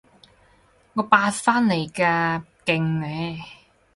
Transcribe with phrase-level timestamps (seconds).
[0.93, 3.39] 我八返嚟㗎，勁呢？